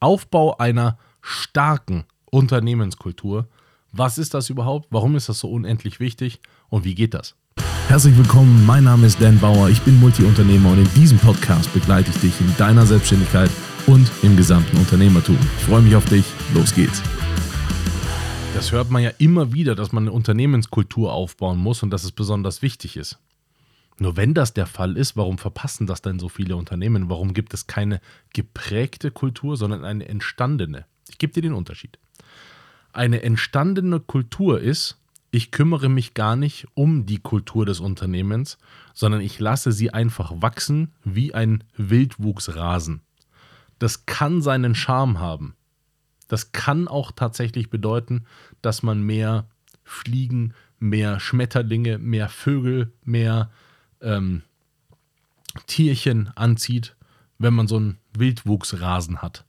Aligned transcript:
Aufbau 0.00 0.56
einer 0.58 0.96
starken 1.22 2.04
Unternehmenskultur. 2.30 3.48
Was 3.90 4.18
ist 4.18 4.32
das 4.34 4.48
überhaupt? 4.48 4.88
Warum 4.90 5.16
ist 5.16 5.28
das 5.28 5.40
so 5.40 5.50
unendlich 5.50 5.98
wichtig? 5.98 6.40
Und 6.68 6.84
wie 6.84 6.94
geht 6.94 7.14
das? 7.14 7.34
Herzlich 7.88 8.16
willkommen, 8.16 8.64
mein 8.66 8.84
Name 8.84 9.06
ist 9.06 9.20
Dan 9.20 9.40
Bauer, 9.40 9.70
ich 9.70 9.80
bin 9.80 9.98
Multiunternehmer 9.98 10.72
und 10.72 10.78
in 10.78 10.94
diesem 10.94 11.18
Podcast 11.18 11.72
begleite 11.72 12.10
ich 12.10 12.20
dich 12.20 12.40
in 12.40 12.54
deiner 12.58 12.84
Selbstständigkeit 12.86 13.50
und 13.86 14.10
im 14.22 14.36
gesamten 14.36 14.76
Unternehmertum. 14.76 15.38
Ich 15.56 15.64
freue 15.64 15.82
mich 15.82 15.96
auf 15.96 16.04
dich, 16.04 16.26
los 16.54 16.74
geht's. 16.74 17.02
Das 18.54 18.70
hört 18.72 18.90
man 18.90 19.02
ja 19.02 19.10
immer 19.18 19.52
wieder, 19.52 19.74
dass 19.74 19.92
man 19.92 20.04
eine 20.04 20.12
Unternehmenskultur 20.12 21.12
aufbauen 21.12 21.58
muss 21.58 21.82
und 21.82 21.90
dass 21.90 22.04
es 22.04 22.12
besonders 22.12 22.60
wichtig 22.60 22.96
ist. 22.96 23.18
Nur 23.98 24.16
wenn 24.16 24.32
das 24.32 24.54
der 24.54 24.66
Fall 24.66 24.96
ist, 24.96 25.16
warum 25.16 25.38
verpassen 25.38 25.86
das 25.86 26.02
denn 26.02 26.18
so 26.18 26.28
viele 26.28 26.56
Unternehmen? 26.56 27.10
Warum 27.10 27.34
gibt 27.34 27.52
es 27.52 27.66
keine 27.66 28.00
geprägte 28.32 29.10
Kultur, 29.10 29.56
sondern 29.56 29.84
eine 29.84 30.08
entstandene? 30.08 30.86
Ich 31.08 31.18
gebe 31.18 31.32
dir 31.32 31.42
den 31.42 31.52
Unterschied. 31.52 31.98
Eine 32.92 33.22
entstandene 33.22 34.00
Kultur 34.00 34.60
ist, 34.60 34.98
ich 35.30 35.50
kümmere 35.50 35.88
mich 35.88 36.14
gar 36.14 36.36
nicht 36.36 36.66
um 36.74 37.06
die 37.06 37.18
Kultur 37.18 37.66
des 37.66 37.80
Unternehmens, 37.80 38.56
sondern 38.94 39.20
ich 39.20 39.38
lasse 39.40 39.72
sie 39.72 39.90
einfach 39.90 40.32
wachsen 40.36 40.94
wie 41.04 41.34
ein 41.34 41.64
Wildwuchsrasen. 41.76 43.02
Das 43.78 44.06
kann 44.06 44.40
seinen 44.42 44.74
Charme 44.74 45.18
haben. 45.18 45.54
Das 46.28 46.52
kann 46.52 46.88
auch 46.88 47.12
tatsächlich 47.12 47.68
bedeuten, 47.68 48.26
dass 48.62 48.82
man 48.82 49.02
mehr 49.02 49.48
Fliegen, 49.84 50.54
mehr 50.78 51.20
Schmetterlinge, 51.20 51.98
mehr 51.98 52.28
Vögel, 52.28 52.92
mehr 53.04 53.50
ähm, 54.00 54.42
Tierchen 55.66 56.30
anzieht, 56.36 56.96
wenn 57.38 57.54
man 57.54 57.68
so 57.68 57.76
einen 57.76 57.98
Wildwuchsrasen 58.16 59.22
hat. 59.22 59.44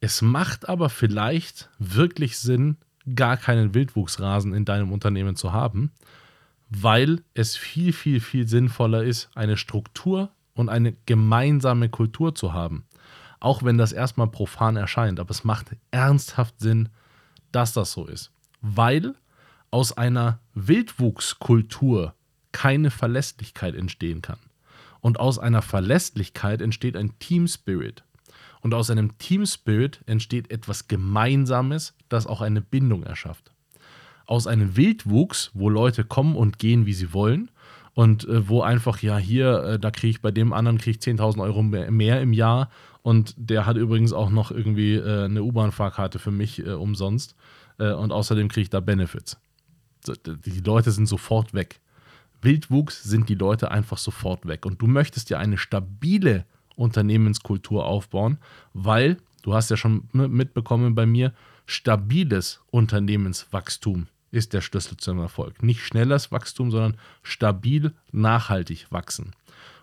Es 0.00 0.20
macht 0.20 0.68
aber 0.68 0.88
vielleicht 0.88 1.70
wirklich 1.78 2.38
Sinn, 2.38 2.76
gar 3.14 3.36
keinen 3.36 3.74
Wildwuchsrasen 3.74 4.54
in 4.54 4.64
deinem 4.64 4.92
Unternehmen 4.92 5.36
zu 5.36 5.52
haben, 5.52 5.92
weil 6.68 7.22
es 7.34 7.56
viel, 7.56 7.92
viel, 7.92 8.20
viel 8.20 8.48
sinnvoller 8.48 9.04
ist, 9.04 9.30
eine 9.34 9.56
Struktur 9.56 10.30
und 10.54 10.68
eine 10.68 10.94
gemeinsame 11.06 11.88
Kultur 11.88 12.34
zu 12.34 12.52
haben. 12.52 12.84
Auch 13.40 13.62
wenn 13.62 13.78
das 13.78 13.92
erstmal 13.92 14.28
profan 14.28 14.76
erscheint, 14.76 15.20
aber 15.20 15.30
es 15.30 15.44
macht 15.44 15.76
ernsthaft 15.90 16.60
Sinn, 16.60 16.88
dass 17.50 17.72
das 17.72 17.92
so 17.92 18.06
ist. 18.06 18.30
Weil 18.60 19.14
aus 19.70 19.96
einer 19.96 20.40
Wildwuchskultur 20.54 22.14
keine 22.52 22.90
Verlässlichkeit 22.90 23.74
entstehen 23.74 24.22
kann. 24.22 24.38
Und 25.00 25.18
aus 25.18 25.38
einer 25.38 25.62
Verlässlichkeit 25.62 26.62
entsteht 26.62 26.96
ein 26.96 27.18
Team 27.18 27.48
Spirit. 27.48 28.04
Und 28.60 28.74
aus 28.74 28.90
einem 28.90 29.18
Team 29.18 29.44
Spirit 29.44 30.00
entsteht 30.06 30.50
etwas 30.50 30.86
Gemeinsames, 30.86 31.94
das 32.08 32.26
auch 32.26 32.40
eine 32.40 32.60
Bindung 32.60 33.02
erschafft. 33.02 33.50
Aus 34.24 34.46
einem 34.46 34.76
Wildwuchs, 34.76 35.50
wo 35.54 35.68
Leute 35.68 36.04
kommen 36.04 36.36
und 36.36 36.58
gehen, 36.58 36.86
wie 36.86 36.94
sie 36.94 37.12
wollen, 37.12 37.50
und 37.94 38.26
äh, 38.26 38.48
wo 38.48 38.62
einfach, 38.62 39.02
ja, 39.02 39.18
hier, 39.18 39.62
äh, 39.64 39.78
da 39.78 39.90
kriege 39.90 40.10
ich 40.10 40.22
bei 40.22 40.30
dem 40.30 40.52
anderen 40.52 40.78
kriege 40.78 40.98
ich 40.98 41.04
10.000 41.04 41.42
Euro 41.42 41.62
mehr, 41.62 41.90
mehr, 41.90 42.20
im 42.20 42.32
Jahr 42.32 42.70
und 43.02 43.34
der 43.36 43.66
hat 43.66 43.76
übrigens 43.76 44.12
auch 44.12 44.30
noch 44.30 44.50
irgendwie 44.50 44.94
äh, 44.94 45.24
eine 45.24 45.42
U-Bahn-Fahrkarte 45.42 46.18
für 46.18 46.30
mich 46.30 46.64
äh, 46.64 46.70
umsonst 46.70 47.34
äh, 47.78 47.92
und 47.92 48.12
außerdem 48.12 48.48
kriege 48.48 48.62
ich 48.62 48.70
da 48.70 48.80
Benefits. 48.80 49.38
Die 50.26 50.60
Leute 50.60 50.90
sind 50.90 51.06
sofort 51.06 51.54
weg. 51.54 51.80
Wildwuchs 52.42 53.02
sind 53.02 53.28
die 53.28 53.34
Leute 53.34 53.70
einfach 53.70 53.98
sofort 53.98 54.46
weg. 54.46 54.66
Und 54.66 54.82
du 54.82 54.86
möchtest 54.86 55.30
ja 55.30 55.38
eine 55.38 55.58
stabile 55.58 56.44
Unternehmenskultur 56.76 57.86
aufbauen, 57.86 58.38
weil, 58.74 59.18
du 59.42 59.54
hast 59.54 59.70
ja 59.70 59.76
schon 59.76 60.08
mitbekommen 60.12 60.94
bei 60.94 61.06
mir, 61.06 61.32
stabiles 61.66 62.60
Unternehmenswachstum 62.70 64.06
ist 64.32 64.54
der 64.54 64.62
Schlüssel 64.62 64.96
zum 64.96 65.18
Erfolg. 65.18 65.62
Nicht 65.62 65.82
schnelles 65.82 66.32
Wachstum, 66.32 66.70
sondern 66.70 66.96
stabil, 67.22 67.92
nachhaltig 68.10 68.86
wachsen. 68.90 69.32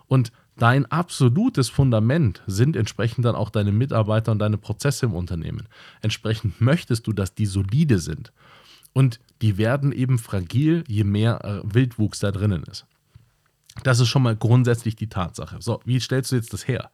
Und 0.08 0.32
dein 0.56 0.86
absolutes 0.86 1.68
Fundament 1.68 2.42
sind 2.46 2.76
entsprechend 2.76 3.24
dann 3.24 3.36
auch 3.36 3.50
deine 3.50 3.72
Mitarbeiter 3.72 4.32
und 4.32 4.40
deine 4.40 4.58
Prozesse 4.58 5.06
im 5.06 5.14
Unternehmen. 5.14 5.68
Entsprechend 6.02 6.60
möchtest 6.60 7.06
du, 7.06 7.12
dass 7.12 7.34
die 7.34 7.46
solide 7.46 8.00
sind. 8.00 8.32
Und 8.92 9.20
die 9.42 9.56
werden 9.56 9.92
eben 9.92 10.18
fragil, 10.18 10.84
je 10.86 11.04
mehr 11.04 11.44
äh, 11.44 11.60
Wildwuchs 11.62 12.18
da 12.18 12.30
drinnen 12.30 12.64
ist. 12.64 12.86
Das 13.82 14.00
ist 14.00 14.08
schon 14.08 14.22
mal 14.22 14.36
grundsätzlich 14.36 14.96
die 14.96 15.08
Tatsache. 15.08 15.56
So, 15.60 15.80
wie 15.84 16.00
stellst 16.00 16.32
du 16.32 16.36
jetzt 16.36 16.52
das 16.52 16.66
her? 16.66 16.90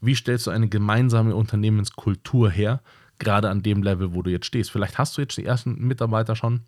Wie 0.00 0.14
stellst 0.14 0.46
du 0.46 0.50
eine 0.50 0.68
gemeinsame 0.68 1.34
Unternehmenskultur 1.34 2.50
her, 2.50 2.82
gerade 3.18 3.48
an 3.48 3.62
dem 3.62 3.82
Level, 3.82 4.12
wo 4.12 4.22
du 4.22 4.30
jetzt 4.30 4.46
stehst? 4.46 4.70
Vielleicht 4.70 4.98
hast 4.98 5.16
du 5.16 5.22
jetzt 5.22 5.36
die 5.38 5.44
ersten 5.44 5.74
Mitarbeiter 5.86 6.36
schon 6.36 6.62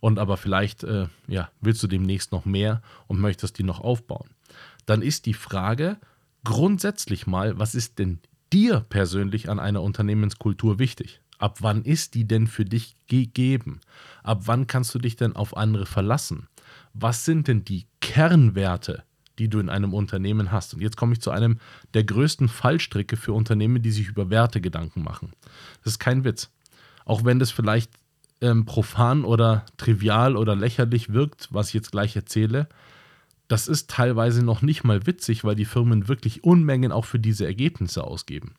und 0.00 0.18
aber 0.18 0.36
vielleicht 0.36 0.84
äh, 0.84 1.08
ja, 1.26 1.50
willst 1.60 1.82
du 1.82 1.86
demnächst 1.86 2.32
noch 2.32 2.44
mehr 2.44 2.82
und 3.06 3.20
möchtest 3.20 3.58
die 3.58 3.64
noch 3.64 3.80
aufbauen. 3.80 4.30
Dann 4.86 5.02
ist 5.02 5.26
die 5.26 5.34
Frage 5.34 5.98
grundsätzlich 6.44 7.26
mal, 7.26 7.58
was 7.58 7.74
ist 7.74 7.98
denn 7.98 8.18
dir 8.52 8.80
persönlich 8.88 9.50
an 9.50 9.60
einer 9.60 9.82
Unternehmenskultur 9.82 10.78
wichtig? 10.78 11.20
Ab 11.40 11.56
wann 11.60 11.82
ist 11.84 12.14
die 12.14 12.28
denn 12.28 12.46
für 12.46 12.66
dich 12.66 12.96
gegeben? 13.06 13.80
Ab 14.22 14.42
wann 14.44 14.66
kannst 14.66 14.94
du 14.94 14.98
dich 14.98 15.16
denn 15.16 15.34
auf 15.34 15.56
andere 15.56 15.86
verlassen? 15.86 16.48
Was 16.92 17.24
sind 17.24 17.48
denn 17.48 17.64
die 17.64 17.86
Kernwerte, 18.00 19.04
die 19.38 19.48
du 19.48 19.58
in 19.58 19.70
einem 19.70 19.94
Unternehmen 19.94 20.52
hast? 20.52 20.74
Und 20.74 20.82
jetzt 20.82 20.98
komme 20.98 21.14
ich 21.14 21.22
zu 21.22 21.30
einem 21.30 21.58
der 21.94 22.04
größten 22.04 22.48
Fallstricke 22.48 23.16
für 23.16 23.32
Unternehmen, 23.32 23.80
die 23.80 23.90
sich 23.90 24.08
über 24.08 24.28
Werte 24.28 24.60
Gedanken 24.60 25.02
machen. 25.02 25.32
Das 25.82 25.94
ist 25.94 25.98
kein 25.98 26.24
Witz. 26.24 26.50
Auch 27.06 27.24
wenn 27.24 27.38
das 27.38 27.50
vielleicht 27.50 27.90
ähm, 28.42 28.66
profan 28.66 29.24
oder 29.24 29.64
trivial 29.78 30.36
oder 30.36 30.54
lächerlich 30.54 31.14
wirkt, 31.14 31.48
was 31.50 31.68
ich 31.68 31.74
jetzt 31.74 31.90
gleich 31.90 32.14
erzähle, 32.16 32.68
das 33.48 33.66
ist 33.66 33.88
teilweise 33.88 34.44
noch 34.44 34.60
nicht 34.60 34.84
mal 34.84 35.06
witzig, 35.06 35.42
weil 35.42 35.54
die 35.54 35.64
Firmen 35.64 36.06
wirklich 36.06 36.44
Unmengen 36.44 36.92
auch 36.92 37.06
für 37.06 37.18
diese 37.18 37.46
Ergebnisse 37.46 38.04
ausgeben. 38.04 38.54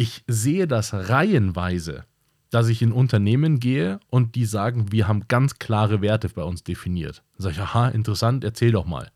Ich 0.00 0.22
sehe 0.28 0.68
das 0.68 0.94
reihenweise, 0.94 2.04
dass 2.50 2.68
ich 2.68 2.82
in 2.82 2.92
Unternehmen 2.92 3.58
gehe 3.58 3.98
und 4.10 4.36
die 4.36 4.44
sagen, 4.44 4.92
wir 4.92 5.08
haben 5.08 5.26
ganz 5.26 5.58
klare 5.58 6.00
Werte 6.02 6.28
bei 6.28 6.44
uns 6.44 6.62
definiert. 6.62 7.24
Dann 7.32 7.42
sage 7.42 7.54
ich, 7.56 7.60
aha, 7.60 7.88
interessant, 7.88 8.44
erzähl 8.44 8.70
doch 8.70 8.86
mal. 8.86 9.10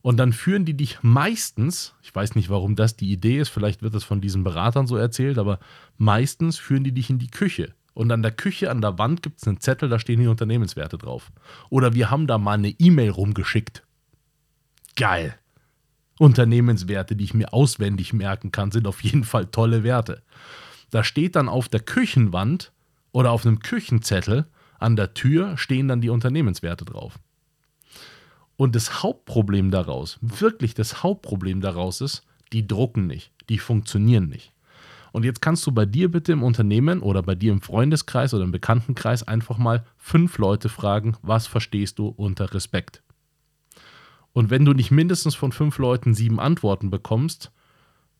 Und 0.00 0.16
dann 0.16 0.32
führen 0.32 0.64
die 0.64 0.72
dich 0.72 1.02
meistens, 1.02 1.92
ich 2.00 2.14
weiß 2.14 2.34
nicht, 2.34 2.48
warum 2.48 2.76
das 2.76 2.96
die 2.96 3.12
Idee 3.12 3.40
ist, 3.40 3.50
vielleicht 3.50 3.82
wird 3.82 3.94
das 3.94 4.04
von 4.04 4.22
diesen 4.22 4.42
Beratern 4.42 4.86
so 4.86 4.96
erzählt, 4.96 5.36
aber 5.36 5.58
meistens 5.98 6.56
führen 6.56 6.82
die 6.82 6.92
dich 6.92 7.10
in 7.10 7.18
die 7.18 7.30
Küche. 7.30 7.74
Und 7.92 8.10
an 8.10 8.22
der 8.22 8.32
Küche, 8.32 8.70
an 8.70 8.80
der 8.80 8.96
Wand 8.98 9.22
gibt 9.22 9.42
es 9.42 9.46
einen 9.46 9.60
Zettel, 9.60 9.90
da 9.90 9.98
stehen 9.98 10.20
die 10.20 10.28
Unternehmenswerte 10.28 10.96
drauf. 10.96 11.30
Oder 11.68 11.92
wir 11.92 12.10
haben 12.10 12.26
da 12.26 12.38
mal 12.38 12.54
eine 12.54 12.70
E-Mail 12.70 13.10
rumgeschickt. 13.10 13.82
Geil. 14.96 15.34
Unternehmenswerte, 16.20 17.16
die 17.16 17.24
ich 17.24 17.32
mir 17.32 17.54
auswendig 17.54 18.12
merken 18.12 18.52
kann, 18.52 18.70
sind 18.70 18.86
auf 18.86 19.02
jeden 19.02 19.24
Fall 19.24 19.46
tolle 19.46 19.82
Werte. 19.82 20.22
Da 20.90 21.02
steht 21.02 21.34
dann 21.34 21.48
auf 21.48 21.70
der 21.70 21.80
Küchenwand 21.80 22.72
oder 23.10 23.30
auf 23.30 23.46
einem 23.46 23.60
Küchenzettel 23.60 24.46
an 24.78 24.96
der 24.96 25.14
Tür 25.14 25.56
stehen 25.56 25.88
dann 25.88 26.02
die 26.02 26.10
Unternehmenswerte 26.10 26.84
drauf. 26.84 27.18
Und 28.56 28.76
das 28.76 29.02
Hauptproblem 29.02 29.70
daraus, 29.70 30.18
wirklich 30.20 30.74
das 30.74 31.02
Hauptproblem 31.02 31.62
daraus 31.62 32.02
ist, 32.02 32.22
die 32.52 32.66
drucken 32.66 33.06
nicht, 33.06 33.32
die 33.48 33.58
funktionieren 33.58 34.28
nicht. 34.28 34.52
Und 35.12 35.24
jetzt 35.24 35.40
kannst 35.40 35.66
du 35.66 35.72
bei 35.72 35.86
dir 35.86 36.10
bitte 36.10 36.32
im 36.32 36.42
Unternehmen 36.42 37.00
oder 37.00 37.22
bei 37.22 37.34
dir 37.34 37.50
im 37.50 37.62
Freundeskreis 37.62 38.34
oder 38.34 38.44
im 38.44 38.52
Bekanntenkreis 38.52 39.26
einfach 39.26 39.56
mal 39.56 39.86
fünf 39.96 40.36
Leute 40.36 40.68
fragen, 40.68 41.16
was 41.22 41.46
verstehst 41.46 41.98
du 41.98 42.08
unter 42.08 42.52
Respekt? 42.52 43.02
Und 44.32 44.50
wenn 44.50 44.64
du 44.64 44.72
nicht 44.72 44.90
mindestens 44.90 45.34
von 45.34 45.52
fünf 45.52 45.78
Leuten 45.78 46.14
sieben 46.14 46.38
Antworten 46.38 46.90
bekommst, 46.90 47.50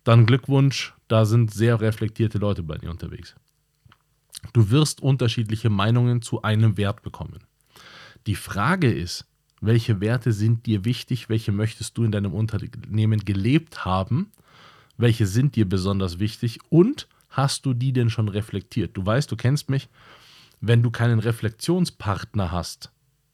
dann 0.05 0.27
Glückwunsch, 0.27 0.95
da 1.09 1.25
sind 1.25 1.53
sehr 1.53 1.81
reflektierte 1.81 2.39
Leute 2.39 2.63
bei 2.63 2.79
dir 2.79 2.91
unterwegs. 2.91 3.35
Du 4.53 4.71
wirst 4.71 5.03
unterschiedliche 5.03 5.71
Meinungen 5.71 6.23
zu 6.23 6.43
einem 6.43 6.77
Wert 6.77 7.03
bekommen. 7.03 7.41
Die 8.27 8.35
Frage 8.35 8.91
ist, 8.91 9.27
welche 9.61 10.01
Werte 10.01 10.33
sind 10.33 10.67
dir 10.67 10.85
wichtig, 10.85 11.29
welche 11.29 11.53
möchtest 11.53 11.97
du 11.99 12.05
in 12.05 12.13
deinem 12.13 12.33
Unternehmen 12.33 13.21
gelebt 13.25 13.85
haben, 13.85 14.33
welche 14.97 15.27
sind 15.27 15.57
dir 15.57 15.69
besonders 15.69 16.19
wichtig 16.19 16.59
und 16.71 17.09
hast 17.29 17.67
du 17.67 17.75
die 17.75 17.93
denn 17.93 18.11
schon 18.11 18.29
reflektiert? 18.29 18.97
Du 18.97 19.05
weißt, 19.05 19.31
du 19.31 19.37
kennst 19.37 19.69
mich, 19.69 19.89
wenn 20.61 20.83
du 20.83 20.91
keinen 20.91 21.19
Reflexionspartner 21.19 22.51
hast, 22.51 22.91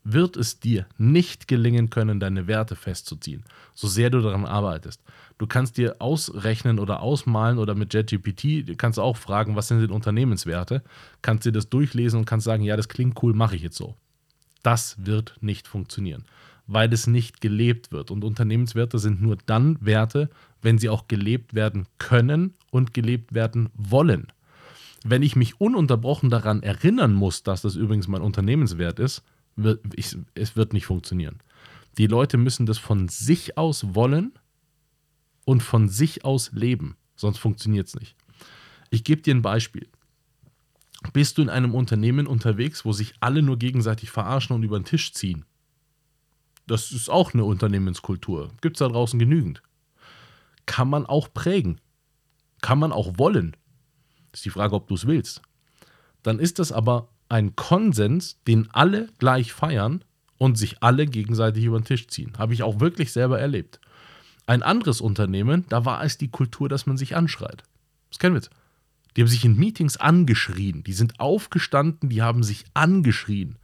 wird 0.09 0.37
es 0.37 0.61
dir 0.61 0.87
nicht 0.99 1.49
gelingen 1.49 1.91
können, 1.91 2.21
deine 2.21 2.47
Werte 2.47 2.77
festzuziehen, 2.77 3.43
so 3.75 3.89
sehr 3.89 4.09
du 4.09 4.21
daran 4.21 4.45
arbeitest. 4.45 5.03
Du 5.37 5.49
kannst 5.49 5.79
dir 5.79 5.97
ausrechnen 5.99 6.79
oder 6.79 7.01
ausmalen 7.01 7.59
oder 7.59 7.75
mit 7.75 7.93
JetGPT 7.93 8.79
kannst 8.79 8.99
du 8.99 9.03
auch 9.03 9.17
fragen, 9.17 9.57
was 9.57 9.67
sind 9.67 9.81
denn 9.81 9.91
Unternehmenswerte, 9.91 10.83
kannst 11.23 11.45
dir 11.45 11.53
das 11.53 11.69
durchlesen 11.69 12.21
und 12.21 12.25
kannst 12.25 12.45
sagen, 12.45 12.63
ja, 12.63 12.77
das 12.77 12.89
klingt 12.89 13.21
cool, 13.23 13.35
mache 13.35 13.57
ich 13.57 13.63
jetzt 13.63 13.77
so. 13.77 13.97
Das 14.63 14.97
wird 14.99 15.35
nicht 15.41 15.67
funktionieren, 15.67 16.25
weil 16.69 16.93
es 16.93 17.09
nicht 17.09 17.41
gelebt 17.41 17.91
wird. 17.91 18.13
Und 18.13 18.23
Unternehmenswerte 18.23 19.01
sind 19.01 19.21
nur 19.21 19.37
dann 19.45 19.77
Werte, 19.81 20.31
wenn 20.63 20.79
sie 20.79 20.89
auch 20.89 21.09
gelebt 21.09 21.55
werden 21.55 21.87
können 21.99 22.55
und 22.71 22.95
gelebt 22.95 23.35
werden 23.35 23.71
wollen. 23.75 24.29
Wenn 25.05 25.23
ich 25.23 25.37
mich 25.37 25.61
ununterbrochen 25.61 26.31
daran 26.31 26.63
erinnern 26.63 27.13
muss, 27.13 27.43
dass 27.43 27.63
das 27.63 27.75
übrigens 27.75 28.09
mein 28.09 28.23
Unternehmenswert 28.23 28.99
ist, 28.99 29.23
wird, 29.57 29.83
ich, 29.95 30.17
es 30.35 30.57
wird 30.57 30.73
nicht 30.73 30.87
funktionieren. 30.87 31.43
Die 31.99 32.07
Leute 32.07 32.37
müssen 32.37 32.67
das 32.67 32.79
von 32.79 33.09
sich 33.09 33.57
aus 33.57 33.95
wollen 33.95 34.33
und 35.45 35.63
von 35.63 35.89
sich 35.89 36.25
aus 36.25 36.53
leben, 36.53 36.97
sonst 37.17 37.39
funktioniert 37.39 37.89
es 37.89 37.95
nicht. 37.95 38.17
Ich 38.91 39.03
gebe 39.05 39.23
dir 39.23 39.35
ein 39.35 39.43
Beispiel. 39.43 39.89
Bist 41.13 41.39
du 41.39 41.43
in 41.43 41.49
einem 41.49 41.75
Unternehmen 41.75 42.27
unterwegs, 42.27 42.85
wo 42.85 42.93
sich 42.93 43.15
alle 43.21 43.43
nur 43.43 43.59
gegenseitig 43.59 44.11
verarschen 44.11 44.55
und 44.55 44.63
über 44.63 44.79
den 44.79 44.85
Tisch 44.85 45.13
ziehen? 45.13 45.45
Das 46.67 46.91
ist 46.91 47.09
auch 47.09 47.33
eine 47.33 47.45
Unternehmenskultur. 47.45 48.51
Gibt 48.61 48.77
es 48.77 48.81
da 48.81 48.89
draußen 48.89 49.19
genügend. 49.19 49.63
Kann 50.67 50.89
man 50.89 51.07
auch 51.07 51.33
prägen. 51.33 51.81
Kann 52.61 52.79
man 52.79 52.93
auch 52.93 53.19
wollen. 53.19 53.57
Ist 54.33 54.45
die 54.45 54.51
Frage, 54.51 54.75
ob 54.75 54.89
du 54.89 54.95
es 54.95 55.07
willst. 55.07 55.43
Dann 56.23 56.41
ist 56.41 56.59
das 56.59 56.73
aber 56.73 57.09
ein 57.29 57.57
Konsens, 57.57 58.43
den 58.47 58.69
alle 58.73 59.09
gleich 59.19 59.53
feiern 59.53 60.05
und 60.39 60.57
sich 60.59 60.83
alle 60.83 61.07
gegenseitig 61.07 61.65
über 61.65 61.79
den 61.79 61.85
Tisch 61.85 62.09
ziehen. 62.09 62.33
Habe 62.39 62.55
ich 62.55 62.63
auch 62.63 62.81
wirklich 62.81 63.13
selber 63.13 63.41
erlebt. 63.41 63.81
Ein 64.47 64.63
anderes 64.63 65.01
Unternehmen, 65.01 65.65
da 65.69 65.85
war 65.85 66.05
es 66.05 66.19
die 66.19 66.29
Kultur, 66.29 66.69
dass 66.69 66.87
man 66.87 66.97
sich 66.97 67.17
anschreit. 67.17 67.65
Das 68.11 68.19
kennen 68.19 68.35
wir 68.35 68.41
jetzt. 68.41 68.51
Die 69.17 69.23
haben 69.23 69.29
sich 69.29 69.45
in 69.45 69.57
Meetings 69.57 69.97
angeschrien. 69.97 70.85
Die 70.85 70.93
sind 70.93 71.19
aufgestanden, 71.19 72.11
die 72.11 72.23
haben 72.23 72.43
sich 72.43 72.65
angeschrien. 72.75 73.57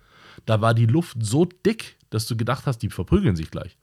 Da 0.46 0.60
war 0.60 0.74
die 0.74 0.86
Luft 0.86 1.18
so 1.20 1.44
dick, 1.44 1.96
dass 2.10 2.26
du 2.26 2.36
gedacht 2.36 2.66
hast, 2.66 2.78
die 2.78 2.88
verprügeln 2.88 3.36
sich 3.36 3.50
gleich. 3.50 3.76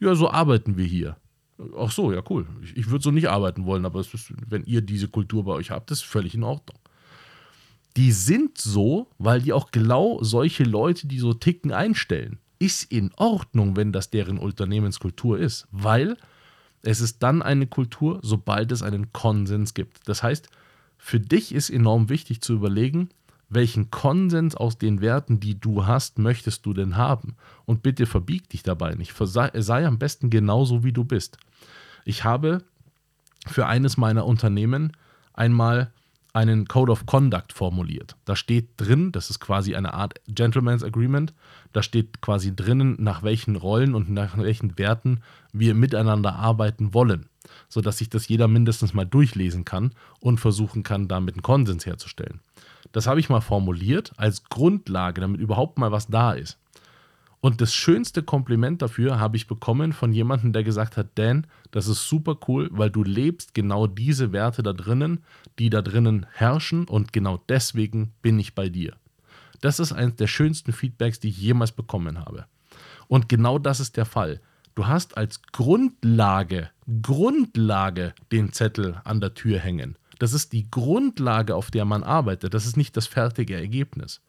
Ja, 0.00 0.14
so 0.14 0.30
arbeiten 0.30 0.76
wir 0.76 0.86
hier. 0.86 1.16
Ach 1.78 1.92
so, 1.92 2.12
ja, 2.12 2.22
cool. 2.28 2.46
Ich, 2.62 2.76
ich 2.76 2.90
würde 2.90 3.04
so 3.04 3.10
nicht 3.10 3.28
arbeiten 3.28 3.66
wollen, 3.66 3.84
aber 3.84 4.00
ist, 4.00 4.32
wenn 4.48 4.64
ihr 4.64 4.80
diese 4.80 5.08
Kultur 5.08 5.44
bei 5.44 5.52
euch 5.52 5.70
habt, 5.70 5.90
ist 5.90 6.02
völlig 6.02 6.34
in 6.34 6.42
Ordnung. 6.42 6.78
Die 7.96 8.12
sind 8.12 8.58
so, 8.58 9.08
weil 9.18 9.42
die 9.42 9.52
auch 9.52 9.70
genau 9.70 10.22
solche 10.22 10.64
Leute, 10.64 11.06
die 11.06 11.18
so 11.18 11.34
ticken, 11.34 11.72
einstellen. 11.72 12.38
Ist 12.58 12.90
in 12.90 13.10
Ordnung, 13.16 13.76
wenn 13.76 13.92
das 13.92 14.10
deren 14.10 14.38
Unternehmenskultur 14.38 15.38
ist, 15.38 15.66
weil 15.72 16.16
es 16.82 17.00
ist 17.00 17.22
dann 17.22 17.42
eine 17.42 17.66
Kultur, 17.66 18.18
sobald 18.22 18.72
es 18.72 18.82
einen 18.82 19.12
Konsens 19.12 19.74
gibt. 19.74 20.08
Das 20.08 20.22
heißt, 20.22 20.48
für 20.98 21.20
dich 21.20 21.52
ist 21.54 21.70
enorm 21.70 22.08
wichtig 22.08 22.40
zu 22.40 22.54
überlegen, 22.54 23.10
welchen 23.48 23.90
Konsens 23.90 24.54
aus 24.54 24.78
den 24.78 25.00
Werten, 25.00 25.38
die 25.38 25.60
du 25.60 25.84
hast, 25.86 26.18
möchtest 26.18 26.64
du 26.64 26.72
denn 26.72 26.96
haben? 26.96 27.36
Und 27.66 27.82
bitte 27.82 28.06
verbieg 28.06 28.48
dich 28.48 28.62
dabei 28.62 28.94
nicht. 28.94 29.14
Sei, 29.14 29.50
sei 29.60 29.86
am 29.86 29.98
besten 29.98 30.30
genauso, 30.30 30.84
wie 30.84 30.92
du 30.92 31.04
bist. 31.04 31.36
Ich 32.04 32.24
habe 32.24 32.64
für 33.46 33.66
eines 33.66 33.96
meiner 33.96 34.24
Unternehmen 34.24 34.92
einmal 35.34 35.92
einen 36.32 36.66
Code 36.66 36.92
of 36.92 37.06
Conduct 37.06 37.52
formuliert. 37.52 38.16
Da 38.24 38.36
steht 38.36 38.70
drin, 38.76 39.12
das 39.12 39.30
ist 39.30 39.40
quasi 39.40 39.74
eine 39.74 39.94
Art 39.94 40.14
Gentleman's 40.28 40.82
Agreement, 40.82 41.34
da 41.72 41.82
steht 41.82 42.20
quasi 42.22 42.54
drinnen, 42.54 42.96
nach 42.98 43.22
welchen 43.22 43.56
Rollen 43.56 43.94
und 43.94 44.10
nach 44.10 44.38
welchen 44.38 44.78
Werten 44.78 45.22
wir 45.52 45.74
miteinander 45.74 46.36
arbeiten 46.36 46.94
wollen, 46.94 47.28
sodass 47.68 47.98
sich 47.98 48.08
das 48.08 48.28
jeder 48.28 48.48
mindestens 48.48 48.94
mal 48.94 49.04
durchlesen 49.04 49.64
kann 49.64 49.92
und 50.20 50.38
versuchen 50.38 50.82
kann, 50.82 51.08
damit 51.08 51.34
einen 51.34 51.42
Konsens 51.42 51.84
herzustellen. 51.84 52.40
Das 52.92 53.06
habe 53.06 53.20
ich 53.20 53.28
mal 53.28 53.40
formuliert 53.40 54.12
als 54.16 54.44
Grundlage, 54.44 55.20
damit 55.20 55.40
überhaupt 55.40 55.78
mal 55.78 55.92
was 55.92 56.08
da 56.08 56.32
ist. 56.32 56.58
Und 57.44 57.60
das 57.60 57.74
schönste 57.74 58.22
Kompliment 58.22 58.82
dafür 58.82 59.18
habe 59.18 59.36
ich 59.36 59.48
bekommen 59.48 59.92
von 59.92 60.12
jemandem, 60.12 60.52
der 60.52 60.62
gesagt 60.62 60.96
hat, 60.96 61.08
Dan, 61.16 61.48
das 61.72 61.88
ist 61.88 62.08
super 62.08 62.38
cool, 62.46 62.68
weil 62.70 62.88
du 62.88 63.02
lebst 63.02 63.52
genau 63.52 63.88
diese 63.88 64.32
Werte 64.32 64.62
da 64.62 64.72
drinnen, 64.72 65.24
die 65.58 65.68
da 65.68 65.82
drinnen 65.82 66.24
herrschen 66.32 66.86
und 66.86 67.12
genau 67.12 67.42
deswegen 67.48 68.12
bin 68.22 68.38
ich 68.38 68.54
bei 68.54 68.68
dir. 68.68 68.94
Das 69.60 69.80
ist 69.80 69.90
eines 69.92 70.14
der 70.14 70.28
schönsten 70.28 70.72
Feedbacks, 70.72 71.18
die 71.18 71.30
ich 71.30 71.38
jemals 71.38 71.72
bekommen 71.72 72.20
habe. 72.20 72.46
Und 73.08 73.28
genau 73.28 73.58
das 73.58 73.80
ist 73.80 73.96
der 73.96 74.06
Fall. 74.06 74.40
Du 74.76 74.86
hast 74.86 75.16
als 75.16 75.42
Grundlage, 75.50 76.70
Grundlage 77.02 78.14
den 78.30 78.52
Zettel 78.52 79.00
an 79.02 79.20
der 79.20 79.34
Tür 79.34 79.58
hängen. 79.58 79.98
Das 80.22 80.32
ist 80.32 80.52
die 80.52 80.70
Grundlage, 80.70 81.56
auf 81.56 81.70
der 81.70 81.84
man 81.84 82.02
arbeitet. 82.02 82.54
Das 82.54 82.64
ist 82.66 82.76
nicht 82.76 82.96
das 82.96 83.06
fertige 83.06 83.56
Ergebnis 83.56 84.20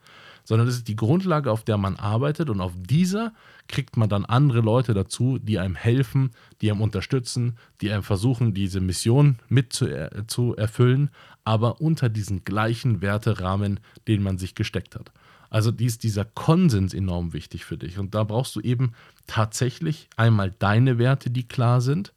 sondern 0.43 0.67
das 0.67 0.75
ist 0.75 0.87
die 0.87 0.95
Grundlage, 0.95 1.51
auf 1.51 1.63
der 1.63 1.77
man 1.77 1.95
arbeitet 1.95 2.49
und 2.49 2.61
auf 2.61 2.73
dieser 2.75 3.33
kriegt 3.67 3.97
man 3.97 4.09
dann 4.09 4.25
andere 4.25 4.59
Leute 4.59 4.93
dazu, 4.93 5.39
die 5.39 5.57
einem 5.57 5.75
helfen, 5.75 6.31
die 6.61 6.69
einem 6.69 6.81
unterstützen, 6.81 7.57
die 7.81 7.91
einem 7.91 8.03
versuchen, 8.03 8.53
diese 8.53 8.81
Mission 8.81 9.37
mit 9.47 9.73
zu, 9.73 9.85
er 9.85 10.27
zu 10.27 10.55
erfüllen, 10.55 11.09
aber 11.45 11.81
unter 11.81 12.09
diesen 12.09 12.43
gleichen 12.43 13.01
Werterahmen, 13.01 13.79
den 14.07 14.21
man 14.21 14.37
sich 14.37 14.55
gesteckt 14.55 14.95
hat. 14.95 15.11
Also 15.49 15.71
ist 15.71 16.03
dieser 16.03 16.25
Konsens 16.25 16.93
enorm 16.93 17.31
wichtig 17.31 17.63
für 17.63 17.77
dich. 17.77 17.99
Und 17.99 18.15
da 18.15 18.23
brauchst 18.23 18.55
du 18.55 18.59
eben 18.59 18.93
tatsächlich 19.27 20.09
einmal 20.17 20.51
deine 20.57 20.97
Werte, 20.97 21.29
die 21.29 21.47
klar 21.47 21.79
sind, 21.79 22.11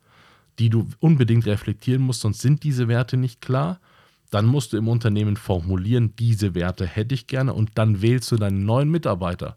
die 0.58 0.70
du 0.70 0.88
unbedingt 1.00 1.47
reflektieren 1.47 2.03
musst, 2.03 2.20
sonst 2.20 2.41
sind 2.41 2.62
diese 2.62 2.88
Werte 2.88 3.17
nicht 3.17 3.41
klar. 3.41 3.81
Dann 4.31 4.47
musst 4.47 4.73
du 4.73 4.76
im 4.76 4.88
Unternehmen 4.88 5.37
formulieren, 5.37 6.14
diese 6.19 6.55
Werte 6.55 6.87
hätte 6.87 7.14
ich 7.14 7.26
gerne 7.26 7.55
und 7.55 7.70
dann 7.75 8.03
wählst 8.03 8.31
du 8.32 8.37
deinen 8.37 8.64
neuen 8.64 8.91
Mitarbeiter. 8.91 9.56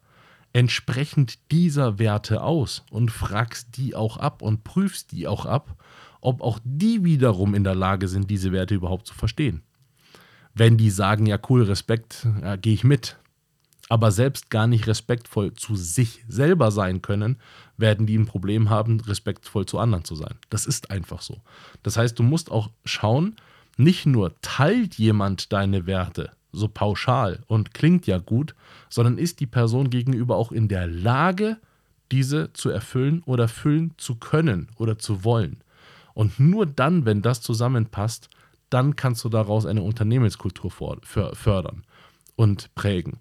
Entsprechend 0.54 1.51
dieser 1.51 2.00
Werte 2.00 2.44
aus 2.44 2.84
und 2.90 3.12
fragst 3.12 3.78
die 3.78 3.96
auch 3.96 4.18
ab 4.18 4.42
und 4.42 4.63
prüfst 4.63 5.12
die 5.12 5.28
auch 5.28 5.46
ab, 5.46 5.75
ob 6.22 6.42
auch 6.42 6.60
die 6.63 7.04
wiederum 7.04 7.56
in 7.56 7.63
der 7.63 7.75
Lage 7.75 8.07
sind, 8.07 8.30
diese 8.30 8.51
Werte 8.51 8.75
überhaupt 8.75 9.07
zu 9.07 9.13
verstehen. 9.13 9.62
Wenn 10.54 10.78
die 10.78 10.90
sagen, 10.90 11.25
ja 11.25 11.40
cool, 11.50 11.63
Respekt, 11.63 12.28
ja, 12.42 12.56
gehe 12.56 12.74
ich 12.74 12.84
mit, 12.84 13.18
aber 13.89 14.12
selbst 14.12 14.50
gar 14.50 14.68
nicht 14.68 14.88
respektvoll 14.88 15.53
zu 15.53 15.75
sich 15.75 16.24
selber 16.27 16.71
sein 16.71 17.01
können, 17.01 17.38
werden 17.75 18.06
die 18.06 18.18
ein 18.18 18.27
Problem 18.27 18.69
haben, 18.69 19.00
respektvoll 19.01 19.65
zu 19.65 19.80
anderen 19.80 20.06
zu 20.06 20.15
sein. 20.15 20.36
Das 20.50 20.65
ist 20.65 20.91
einfach 20.91 21.21
so. 21.21 21.41
Das 21.83 21.97
heißt, 21.97 22.18
du 22.18 22.24
musst 22.24 22.51
auch 22.51 22.69
schauen, 22.86 23.36
nicht 23.77 24.06
nur 24.06 24.39
teilt 24.41 24.95
jemand 24.95 25.51
deine 25.51 25.88
Werte 25.88 26.31
so 26.51 26.68
pauschal 26.68 27.44
und 27.47 27.74
klingt 27.74 28.07
ja 28.07 28.18
gut, 28.18 28.56
sondern 28.89 29.18
ist 29.18 29.39
die 29.39 29.47
Person 29.47 29.89
gegenüber 29.89 30.36
auch 30.36 30.51
in 30.51 30.68
der 30.68 30.88
Lage, 30.88 31.57
diese 32.12 32.51
zu 32.53 32.69
erfüllen 32.69 33.21
oder 33.25 33.47
füllen 33.47 33.94
zu 33.97 34.15
können 34.15 34.69
oder 34.77 34.97
zu 34.97 35.24
wollen. 35.24 35.63
Und 36.13 36.39
nur 36.39 36.65
dann, 36.65 37.06
wenn 37.06 37.21
das 37.21 37.41
zusammenpasst, 37.41 38.30
dann 38.69 38.95
kannst 38.95 39.24
du 39.24 39.30
daraus 39.30 39.65
eine 39.65 39.81
Unternehmenskultur 39.81 40.72
fördern 41.34 41.84
und 42.36 42.74
prägen. 42.75 43.19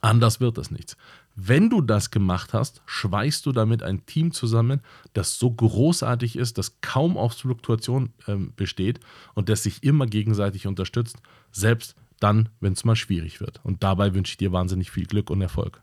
Anders 0.00 0.40
wird 0.40 0.58
das 0.58 0.70
nichts. 0.70 0.96
Wenn 1.34 1.68
du 1.70 1.80
das 1.80 2.10
gemacht 2.10 2.54
hast, 2.54 2.82
schweißt 2.86 3.44
du 3.44 3.52
damit 3.52 3.82
ein 3.82 4.06
Team 4.06 4.32
zusammen, 4.32 4.80
das 5.12 5.38
so 5.38 5.50
großartig 5.50 6.36
ist, 6.36 6.58
das 6.58 6.80
kaum 6.80 7.16
auf 7.16 7.34
Fluktuation 7.34 8.12
äh, 8.26 8.36
besteht 8.56 9.00
und 9.34 9.48
das 9.48 9.62
sich 9.62 9.82
immer 9.82 10.06
gegenseitig 10.06 10.66
unterstützt, 10.66 11.18
selbst 11.52 11.94
dann, 12.20 12.48
wenn 12.60 12.72
es 12.72 12.84
mal 12.84 12.96
schwierig 12.96 13.40
wird. 13.40 13.60
Und 13.64 13.82
dabei 13.82 14.14
wünsche 14.14 14.30
ich 14.30 14.38
dir 14.38 14.52
wahnsinnig 14.52 14.90
viel 14.90 15.06
Glück 15.06 15.28
und 15.30 15.42
Erfolg. 15.42 15.82